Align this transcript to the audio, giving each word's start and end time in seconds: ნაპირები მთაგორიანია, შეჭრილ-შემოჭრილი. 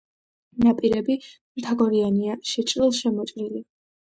ნაპირები 0.63 1.17
მთაგორიანია, 1.27 2.41
შეჭრილ-შემოჭრილი. 2.53 3.67